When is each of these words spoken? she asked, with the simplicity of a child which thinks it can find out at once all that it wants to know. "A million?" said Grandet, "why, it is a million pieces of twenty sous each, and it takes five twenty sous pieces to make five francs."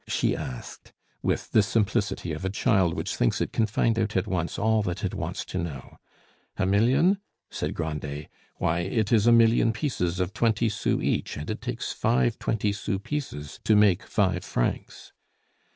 she 0.07 0.35
asked, 0.35 0.91
with 1.21 1.51
the 1.51 1.61
simplicity 1.61 2.33
of 2.33 2.43
a 2.43 2.49
child 2.49 2.95
which 2.95 3.15
thinks 3.15 3.39
it 3.39 3.53
can 3.53 3.67
find 3.67 3.99
out 3.99 4.17
at 4.17 4.25
once 4.25 4.57
all 4.57 4.81
that 4.81 5.03
it 5.03 5.13
wants 5.13 5.45
to 5.45 5.59
know. 5.59 5.95
"A 6.57 6.65
million?" 6.65 7.19
said 7.51 7.75
Grandet, 7.75 8.27
"why, 8.55 8.79
it 8.79 9.11
is 9.11 9.27
a 9.27 9.31
million 9.31 9.71
pieces 9.71 10.19
of 10.19 10.33
twenty 10.33 10.69
sous 10.69 11.03
each, 11.03 11.37
and 11.37 11.51
it 11.51 11.61
takes 11.61 11.93
five 11.93 12.39
twenty 12.39 12.71
sous 12.73 12.99
pieces 13.03 13.59
to 13.63 13.75
make 13.75 14.01
five 14.01 14.43
francs." 14.43 15.13